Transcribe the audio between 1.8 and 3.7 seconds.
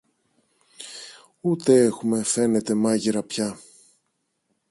έχουμε, φαίνεται, μάγειρα πια.